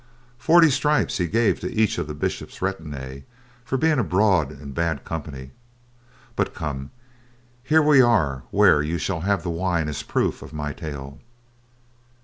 [0.39, 3.21] Forty stripes he gave to each of the Bishop's retinue
[3.63, 5.51] for being abroad in bad company;
[6.35, 6.89] but come,
[7.63, 11.19] here we are where you shall have the wine as proof of my tale."